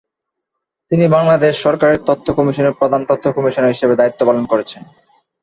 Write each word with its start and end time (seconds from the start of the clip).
তিনি 0.91 1.05
বাংলাদেশ 1.15 1.53
সরকারের 1.65 1.99
তথ্য 2.07 2.27
কমিশনের 2.37 2.77
প্রধান 2.79 3.01
তথ্য 3.09 3.25
কমিশনার 3.35 3.73
হিসেবে 3.73 3.93
দায়িত্ব 3.95 4.21
পালন 4.27 4.43
করেছেন। 4.51 4.81